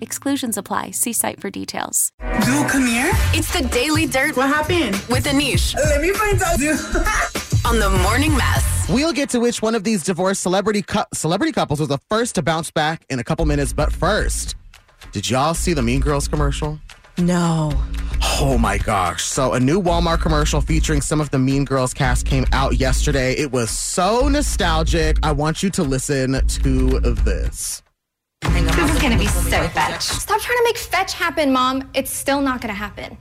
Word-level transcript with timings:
Exclusions 0.00 0.56
apply. 0.56 0.92
See 0.92 1.12
site 1.12 1.40
for 1.40 1.50
details. 1.50 2.12
Dude, 2.44 2.68
come 2.68 2.86
here. 2.86 3.10
It's 3.32 3.52
the 3.52 3.66
Daily 3.68 4.06
Dirt 4.06 4.36
What 4.36 4.48
happened? 4.48 4.94
with 5.08 5.24
Anish 5.24 5.74
Let 5.74 6.00
me 6.00 6.12
find 6.12 6.40
out. 6.42 6.58
On 7.66 7.78
the 7.78 7.90
Morning 8.02 8.34
Mess. 8.36 8.88
We'll 8.88 9.12
get 9.12 9.28
to 9.30 9.40
which 9.40 9.60
one 9.60 9.74
of 9.74 9.84
these 9.84 10.02
divorced 10.04 10.40
celebrity 10.40 10.82
cou- 10.82 11.04
celebrity 11.12 11.52
couples 11.52 11.80
was 11.80 11.88
the 11.88 11.98
first 12.08 12.36
to 12.36 12.42
bounce 12.42 12.70
back 12.70 13.04
in 13.10 13.18
a 13.18 13.24
couple 13.24 13.44
minutes. 13.46 13.72
But 13.72 13.92
first, 13.92 14.54
did 15.12 15.28
y'all 15.28 15.54
see 15.54 15.72
the 15.74 15.82
Mean 15.82 16.00
Girls 16.00 16.28
commercial? 16.28 16.78
No. 17.18 17.72
Oh 18.40 18.56
my 18.58 18.78
gosh. 18.78 19.24
So, 19.24 19.52
a 19.54 19.60
new 19.60 19.82
Walmart 19.82 20.20
commercial 20.20 20.60
featuring 20.60 21.00
some 21.00 21.20
of 21.20 21.30
the 21.30 21.38
Mean 21.38 21.64
Girls 21.64 21.92
cast 21.92 22.24
came 22.26 22.44
out 22.52 22.76
yesterday. 22.78 23.32
It 23.34 23.50
was 23.52 23.70
so 23.70 24.28
nostalgic. 24.28 25.18
I 25.24 25.32
want 25.32 25.62
you 25.62 25.70
to 25.70 25.82
listen 25.82 26.40
to 26.46 27.00
this. 27.00 27.82
This 28.78 28.94
is 28.94 29.02
gonna 29.02 29.18
be 29.18 29.26
so 29.26 29.66
fetch. 29.70 30.02
Stop 30.02 30.40
trying 30.40 30.56
to 30.58 30.64
make 30.64 30.78
fetch 30.78 31.12
happen, 31.12 31.52
Mom. 31.52 31.90
It's 31.94 32.12
still 32.12 32.40
not 32.40 32.60
gonna 32.60 32.74
happen. 32.74 33.18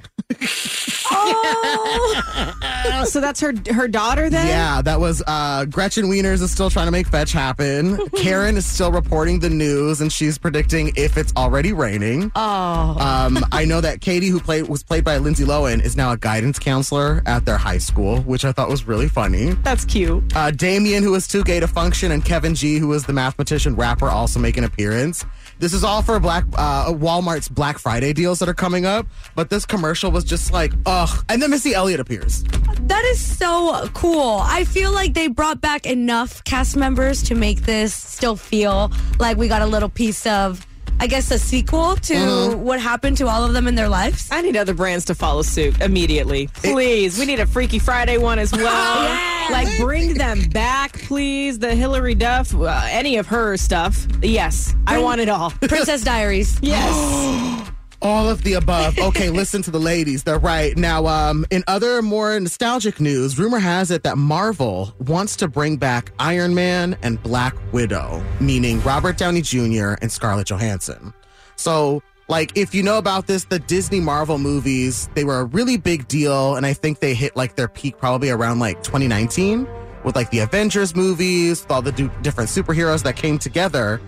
Oh, 1.10 3.06
so 3.10 3.22
that's 3.22 3.40
her 3.40 3.54
her 3.72 3.88
daughter 3.88 4.30
then? 4.30 4.48
Yeah, 4.48 4.82
that 4.82 5.00
was 5.00 5.24
uh, 5.26 5.66
Gretchen 5.66 6.06
Wieners 6.06 6.42
is 6.42 6.52
still 6.52 6.70
trying 6.70 6.88
to 6.88 6.92
make 6.92 7.08
fetch 7.08 7.32
happen. 7.32 7.98
Karen 8.18 8.58
is 8.58 8.66
still 8.66 8.92
reporting 8.92 9.40
the 9.40 9.50
news 9.50 10.02
and 10.02 10.12
she's 10.12 10.38
predicting 10.38 10.92
if 10.96 11.18
it's 11.18 11.34
already 11.38 11.74
raining. 11.74 12.32
Oh, 12.36 12.98
Um, 13.00 13.40
I 13.52 13.66
know 13.66 13.82
that 13.82 14.02
Cady, 14.02 14.28
who 14.28 14.40
played 14.40 14.68
was 14.68 14.84
played 14.84 15.04
by 15.04 15.18
Lindsay 15.18 15.46
Lohan, 15.46 15.82
is 15.84 15.96
now 15.96 16.12
a 16.12 16.18
guidance 16.18 16.60
counselor 16.60 17.22
at 17.26 17.46
their 17.46 17.58
high 17.58 17.78
school, 17.78 18.20
which 18.22 18.46
I 18.46 18.52
thought 18.52 18.70
was 18.70 18.86
really 18.88 19.08
funny. 19.08 19.52
that's 19.64 19.86
cute. 19.86 20.24
Uh, 20.36 20.52
Damian, 20.52 21.04
who 21.04 21.16
is 21.16 21.28
too 21.28 21.44
gay 21.44 21.60
to 21.60 21.68
function, 21.68 22.12
and 22.12 22.24
Kevin 22.24 22.54
G, 22.56 22.78
who 22.78 22.92
is 22.94 23.06
the 23.06 23.14
mathematician 23.14 23.76
rapper, 23.76 24.10
also 24.10 24.40
make 24.40 24.58
an 24.58 24.64
appearance. 24.64 25.26
This 25.60 25.74
is 25.74 25.84
all 25.84 26.02
for 26.02 26.20
Black 26.20 26.46
uh, 26.56 26.94
Walmart's 26.94 27.50
Black 27.50 27.80
Friday 27.80 28.14
deals 28.14 28.40
that 28.40 28.50
are 28.50 28.54
coming 28.54 28.86
up. 28.86 29.08
But 29.36 29.50
this 29.50 29.66
commercial 29.66 30.12
was 30.12 30.24
just 30.24 30.52
like, 30.54 30.72
ugh. 30.86 31.26
And 31.30 31.42
then 31.42 31.50
Missy 31.50 31.74
Elliott 31.74 32.00
appears. 32.00 32.44
That 32.44 33.04
is 33.06 33.20
so 33.20 33.90
cool. 33.94 34.40
I 34.44 34.64
feel 34.66 34.94
like 34.94 35.14
they 35.14 35.28
brought 35.28 35.60
back 35.60 35.86
enough 35.86 36.44
cast 36.44 36.76
members 36.78 37.24
to 37.24 37.36
make 37.36 37.62
this 37.62 37.94
still 37.94 38.36
feel 38.36 38.92
like 39.20 39.38
we 39.38 39.48
got 39.48 39.62
a 39.62 39.68
little 39.68 39.90
piece 39.90 40.26
of, 40.28 40.66
I 41.00 41.08
guess, 41.08 41.32
a 41.32 41.40
sequel 41.40 41.96
to 41.96 42.56
what 42.58 42.80
happened 42.80 43.18
to 43.18 43.28
all 43.28 43.44
of 43.44 43.54
them 43.54 43.68
in 43.68 43.76
their 43.76 43.90
lives. 43.90 44.30
I 44.32 44.42
need 44.42 44.58
other 44.58 44.74
brands 44.74 45.06
to 45.06 45.16
follow 45.16 45.42
suit 45.42 45.80
immediately. 45.82 46.48
Please. 46.48 47.20
we 47.20 47.26
need 47.26 47.40
a 47.40 47.46
Freaky 47.46 47.80
Friday 47.80 48.18
one 48.18 48.40
as 48.40 48.52
well. 48.54 49.52
Like, 49.52 49.68
bring 49.78 50.16
them 50.16 50.50
back, 50.50 50.94
please. 50.94 51.60
The 51.60 51.76
Hilary 51.76 52.16
Duff, 52.16 52.54
uh, 52.54 52.82
any 52.90 53.18
of 53.18 53.28
her 53.28 53.58
stuff. 53.58 54.08
Yes, 54.22 54.76
I 54.86 55.00
want 55.00 55.22
it 55.22 55.30
all. 55.30 55.52
Princess 55.62 56.04
Diaries. 56.04 56.60
Yes. 56.62 57.70
All 58.02 58.30
of 58.30 58.44
the 58.44 58.54
above. 58.54 58.98
Okay, 59.08 59.30
listen 59.30 59.62
to 59.62 59.72
the 59.72 59.80
ladies. 59.80 60.24
They're 60.24 60.38
right. 60.38 60.76
Now, 60.76 61.08
um, 61.08 61.46
in 61.50 61.64
other 61.68 62.02
more 62.02 62.38
nostalgic 62.40 63.00
news, 63.00 63.40
rumor 63.40 63.58
has 63.58 63.90
it 63.90 64.04
that 64.04 64.18
Marvel 64.18 64.94
wants 65.00 65.38
to 65.38 65.48
bring 65.48 65.78
back 65.78 66.12
Iron 66.20 66.54
Man 66.54 66.98
and 67.02 67.22
Black 67.24 67.56
Widow, 67.72 68.22
meaning 68.42 68.82
Robert 68.82 69.18
Downey 69.18 69.42
Jr. 69.42 69.94
and 70.02 70.12
Scarlett 70.12 70.48
Johansson. 70.48 71.14
So, 71.56 72.04
like, 72.28 72.56
if 72.58 72.76
you 72.76 72.84
know 72.84 72.98
about 72.98 73.28
this, 73.28 73.46
the 73.46 73.60
Disney 73.60 74.02
Marvel 74.02 74.38
movies, 74.38 75.10
they 75.16 75.24
were 75.24 75.40
a 75.40 75.46
really 75.46 75.78
big 75.78 76.08
deal, 76.10 76.56
and 76.56 76.66
I 76.66 76.74
think 76.74 77.00
they 77.00 77.14
hit 77.14 77.36
like 77.38 77.56
their 77.56 77.70
peak 77.70 77.98
probably 77.98 78.30
around 78.30 78.60
like 78.60 78.84
2019 78.84 79.66
with 80.04 80.16
like 80.16 80.30
the 80.32 80.40
Avengers 80.40 80.96
movies, 80.96 81.62
with 81.62 81.72
all 81.72 81.82
the 81.82 81.94
different 82.22 82.50
superheroes 82.50 83.04
that 83.04 83.16
came 83.16 83.38
together. 83.38 84.02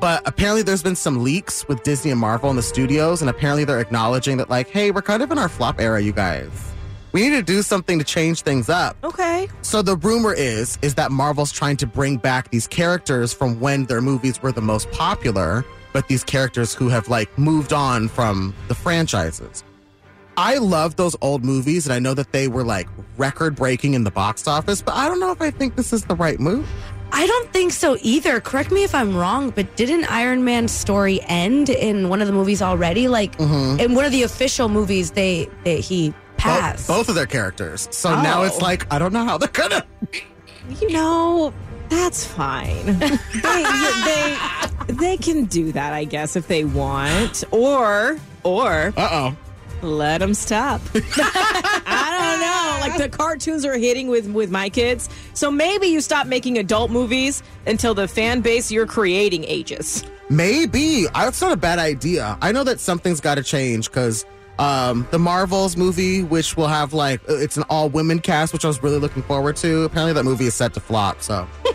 But 0.00 0.22
apparently, 0.26 0.62
there's 0.62 0.82
been 0.82 0.96
some 0.96 1.22
leaks 1.22 1.66
with 1.68 1.82
Disney 1.82 2.10
and 2.10 2.20
Marvel 2.20 2.50
in 2.50 2.56
the 2.56 2.62
studios, 2.62 3.20
and 3.20 3.30
apparently, 3.30 3.64
they're 3.64 3.80
acknowledging 3.80 4.36
that, 4.38 4.50
like, 4.50 4.68
hey, 4.68 4.90
we're 4.90 5.02
kind 5.02 5.22
of 5.22 5.30
in 5.30 5.38
our 5.38 5.48
flop 5.48 5.80
era, 5.80 6.00
you 6.00 6.12
guys. 6.12 6.74
We 7.14 7.28
need 7.28 7.36
to 7.36 7.42
do 7.42 7.62
something 7.62 8.00
to 8.00 8.04
change 8.04 8.42
things 8.42 8.68
up. 8.68 8.96
Okay. 9.04 9.48
So 9.62 9.82
the 9.82 9.96
rumor 9.98 10.34
is 10.34 10.78
is 10.82 10.96
that 10.96 11.12
Marvel's 11.12 11.52
trying 11.52 11.76
to 11.76 11.86
bring 11.86 12.16
back 12.16 12.50
these 12.50 12.66
characters 12.66 13.32
from 13.32 13.60
when 13.60 13.84
their 13.84 14.00
movies 14.00 14.42
were 14.42 14.50
the 14.50 14.60
most 14.60 14.90
popular, 14.90 15.64
but 15.92 16.08
these 16.08 16.24
characters 16.24 16.74
who 16.74 16.88
have 16.88 17.08
like 17.08 17.38
moved 17.38 17.72
on 17.72 18.08
from 18.08 18.52
the 18.66 18.74
franchises. 18.74 19.62
I 20.36 20.58
love 20.58 20.96
those 20.96 21.14
old 21.20 21.44
movies 21.44 21.86
and 21.86 21.92
I 21.92 22.00
know 22.00 22.14
that 22.14 22.32
they 22.32 22.48
were 22.48 22.64
like 22.64 22.88
record 23.16 23.54
breaking 23.54 23.94
in 23.94 24.02
the 24.02 24.10
box 24.10 24.48
office, 24.48 24.82
but 24.82 24.94
I 24.94 25.06
don't 25.06 25.20
know 25.20 25.30
if 25.30 25.40
I 25.40 25.52
think 25.52 25.76
this 25.76 25.92
is 25.92 26.04
the 26.06 26.16
right 26.16 26.40
move. 26.40 26.68
I 27.16 27.26
don't 27.26 27.52
think 27.52 27.72
so 27.72 27.96
either. 28.02 28.40
Correct 28.40 28.70
me 28.72 28.82
if 28.82 28.94
I'm 28.94 29.16
wrong, 29.16 29.50
but 29.50 29.76
didn't 29.76 30.10
Iron 30.10 30.44
Man's 30.44 30.72
story 30.72 31.20
end 31.28 31.68
in 31.70 32.08
one 32.08 32.20
of 32.20 32.26
the 32.26 32.32
movies 32.32 32.60
already? 32.60 33.06
Like 33.08 33.36
mm-hmm. 33.38 33.78
in 33.80 33.94
one 33.94 34.04
of 34.04 34.10
the 34.12 34.24
official 34.24 34.68
movies, 34.68 35.12
they, 35.12 35.48
they 35.62 35.80
he 35.80 36.12
passed. 36.36 36.88
both 36.88 37.08
of 37.08 37.14
their 37.14 37.26
characters. 37.26 37.88
So 37.92 38.10
now 38.20 38.42
it's 38.42 38.56
Oh. 38.56 38.64
like 38.64 38.92
I 38.92 38.98
don't 38.98 39.12
know 39.12 39.24
how 39.24 39.38
they're 39.38 39.48
gonna 39.48 39.84
You 40.80 40.90
know, 40.90 41.54
that's 41.88 42.24
fine. 42.26 42.84
they, 42.98 43.64
they 44.04 44.36
they 44.88 45.16
can 45.16 45.44
do 45.44 45.70
that, 45.72 45.92
I 45.92 46.04
guess, 46.04 46.34
if 46.36 46.48
they 46.48 46.64
want, 46.64 47.44
or 47.52 48.18
or 48.42 48.92
Uh-oh. 48.96 49.36
Let 49.84 50.18
them 50.18 50.34
stop. 50.34 50.80
I 50.94 52.16
don't 52.18 52.40
know. 52.40 52.88
Like 52.88 53.10
the 53.10 53.16
cartoons 53.16 53.64
are 53.64 53.78
hitting 53.78 54.08
with 54.08 54.28
with 54.28 54.50
my 54.50 54.68
kids, 54.68 55.08
so 55.34 55.50
maybe 55.50 55.86
you 55.86 56.00
stop 56.00 56.26
making 56.26 56.58
adult 56.58 56.90
movies 56.90 57.42
until 57.66 57.94
the 57.94 58.08
fan 58.08 58.40
base 58.40 58.70
you're 58.70 58.86
creating 58.86 59.44
ages. 59.44 60.04
Maybe. 60.30 61.06
That's 61.14 61.40
not 61.40 61.52
a 61.52 61.56
bad 61.56 61.78
idea. 61.78 62.38
I 62.40 62.52
know 62.52 62.64
that 62.64 62.80
something's 62.80 63.20
got 63.20 63.36
to 63.36 63.42
change 63.42 63.90
because 63.90 64.24
um, 64.58 65.06
the 65.10 65.18
Marvels 65.18 65.76
movie, 65.76 66.22
which 66.22 66.56
will 66.56 66.68
have 66.68 66.92
like, 66.92 67.20
uh, 67.28 67.34
it's 67.36 67.56
an 67.56 67.64
all 67.68 67.88
women 67.88 68.20
cast, 68.20 68.52
which 68.52 68.64
I 68.64 68.68
was 68.68 68.82
really 68.82 68.98
looking 68.98 69.22
forward 69.22 69.56
to. 69.56 69.82
Apparently, 69.82 70.12
that 70.12 70.24
movie 70.24 70.46
is 70.46 70.54
set 70.54 70.74
to 70.74 70.80
flop. 70.80 71.22
So. 71.22 71.46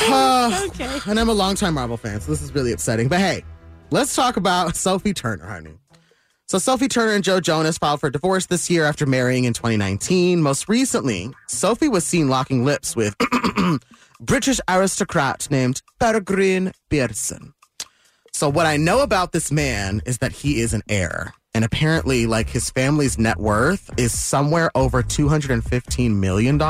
okay. 0.00 0.98
And 1.06 1.18
I'm 1.18 1.28
a 1.28 1.34
longtime 1.34 1.74
Marvel 1.74 1.96
fan, 1.96 2.20
so 2.20 2.30
this 2.30 2.42
is 2.42 2.54
really 2.54 2.72
upsetting. 2.72 3.08
But 3.08 3.20
hey, 3.20 3.44
let's 3.90 4.14
talk 4.14 4.36
about 4.36 4.76
Sophie 4.76 5.14
Turner, 5.14 5.46
honey. 5.46 5.78
So 6.48 6.58
Sophie 6.58 6.86
Turner 6.86 7.12
and 7.12 7.24
Joe 7.24 7.40
Jonas 7.40 7.76
filed 7.76 7.98
for 7.98 8.08
divorce 8.08 8.46
this 8.46 8.70
year 8.70 8.84
after 8.84 9.04
marrying 9.04 9.44
in 9.44 9.52
2019. 9.52 10.40
Most 10.40 10.68
recently, 10.68 11.32
Sophie 11.48 11.88
was 11.88 12.06
seen 12.06 12.28
locking 12.28 12.64
lips 12.64 12.94
with 12.94 13.16
British 14.20 14.60
aristocrat 14.68 15.48
named 15.50 15.82
Peregrine 15.98 16.70
Pearson. 16.88 17.52
So 18.32 18.48
what 18.48 18.64
I 18.64 18.76
know 18.76 19.00
about 19.00 19.32
this 19.32 19.50
man 19.50 20.02
is 20.06 20.18
that 20.18 20.30
he 20.30 20.60
is 20.60 20.72
an 20.72 20.82
heir. 20.88 21.34
And 21.52 21.64
apparently, 21.64 22.26
like 22.26 22.48
his 22.48 22.70
family's 22.70 23.18
net 23.18 23.38
worth 23.38 23.90
is 23.98 24.16
somewhere 24.16 24.70
over 24.76 25.02
$215 25.02 26.14
million. 26.14 26.62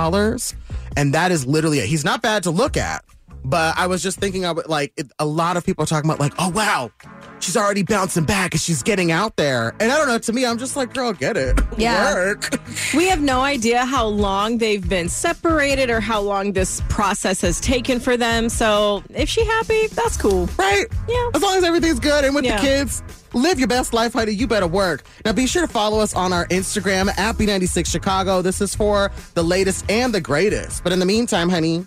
And 0.97 1.13
that 1.13 1.33
is 1.33 1.47
literally 1.47 1.81
it. 1.81 1.87
He's 1.87 2.05
not 2.05 2.23
bad 2.23 2.45
to 2.45 2.51
look 2.51 2.79
at. 2.79 3.05
But 3.49 3.79
I 3.79 3.87
was 3.87 4.03
just 4.03 4.19
thinking, 4.19 4.45
I 4.45 4.51
would 4.53 4.67
like 4.69 4.93
it, 4.97 5.07
a 5.21 5.25
lot 5.27 5.57
of 5.57 5.65
people 5.65 5.85
are 5.85 5.87
talking 5.87 6.11
about, 6.11 6.19
like, 6.19 6.33
oh, 6.39 6.49
wow, 6.51 6.91
she's 7.39 7.57
already 7.57 7.85
bouncing 7.85 8.25
back 8.25 8.53
and 8.55 8.61
she's 8.61 8.83
getting 8.83 9.13
out 9.13 9.37
there. 9.37 9.73
And 9.79 9.93
I 9.93 9.97
don't 9.99 10.09
know, 10.09 10.19
to 10.19 10.33
me, 10.33 10.45
I'm 10.45 10.59
just 10.59 10.75
like, 10.77 10.93
girl, 10.93 11.13
get 11.13 11.37
it. 11.37 11.59
Yeah. 11.79 12.15
Work. 12.15 12.59
We 12.95 13.07
have 13.09 13.21
no 13.21 13.43
idea 13.43 13.85
how 13.85 14.07
long 14.07 14.57
they've 14.59 14.87
been 14.89 15.11
separated 15.11 15.91
or 15.91 16.01
how 16.01 16.21
long 16.23 16.53
this 16.55 16.81
process 16.89 17.43
has 17.43 17.61
taken 17.61 18.01
for 18.01 18.17
them. 18.17 18.49
So 18.49 19.05
if 19.11 19.29
she 19.29 19.45
happy, 19.45 19.87
that's 19.89 20.17
cool. 20.17 20.47
Right? 20.59 20.87
Yeah. 21.07 21.31
As 21.35 21.43
long 21.43 21.59
as 21.59 21.65
everything's 21.65 22.01
good 22.01 22.25
and 22.25 22.35
with 22.35 22.47
Yeah. 22.47 22.57
the 22.57 22.63
kids, 22.63 23.03
live 23.35 23.59
your 23.59 23.69
best 23.69 23.93
life, 23.93 24.15
honey. 24.15 24.33
You 24.33 24.47
better 24.47 24.67
work. 24.67 25.03
Now 25.27 25.33
be 25.35 25.47
sure 25.47 25.67
to 25.67 25.73
follow 25.73 26.01
us 26.01 26.15
on 26.15 26.33
our 26.33 26.47
Instagram 26.49 27.09
at 27.19 27.37
B96 27.37 27.87
Chicago. 27.87 28.41
This 28.41 28.63
is 28.63 28.75
for 28.75 29.11
the 29.35 29.45
latest 29.45 29.85
and 29.91 30.15
the 30.15 30.21
greatest. 30.23 30.83
But 30.83 30.93
in 30.95 30.99
the 30.99 31.07
meantime, 31.07 31.51
honey, 31.51 31.87